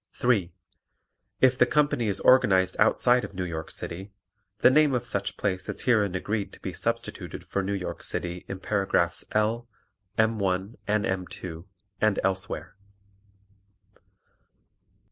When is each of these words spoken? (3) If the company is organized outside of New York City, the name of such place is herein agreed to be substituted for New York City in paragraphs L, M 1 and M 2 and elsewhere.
(3) 0.13 0.51
If 1.41 1.59
the 1.59 1.67
company 1.67 2.07
is 2.07 2.19
organized 2.21 2.75
outside 2.79 3.23
of 3.23 3.35
New 3.35 3.43
York 3.45 3.69
City, 3.69 4.11
the 4.61 4.71
name 4.71 4.95
of 4.95 5.05
such 5.05 5.37
place 5.37 5.69
is 5.69 5.81
herein 5.83 6.15
agreed 6.15 6.51
to 6.53 6.59
be 6.59 6.73
substituted 6.73 7.45
for 7.45 7.61
New 7.61 7.71
York 7.75 8.01
City 8.01 8.43
in 8.47 8.59
paragraphs 8.59 9.23
L, 9.33 9.69
M 10.17 10.39
1 10.39 10.75
and 10.87 11.05
M 11.05 11.27
2 11.27 11.67
and 12.01 12.19
elsewhere. 12.23 12.75